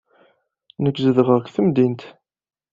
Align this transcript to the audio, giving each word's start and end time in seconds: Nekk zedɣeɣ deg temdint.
Nekk 0.83 0.97
zedɣeɣ 1.05 1.37
deg 1.39 1.51
temdint. 1.55 2.01